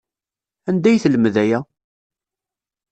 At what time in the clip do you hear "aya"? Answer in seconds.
1.43-1.59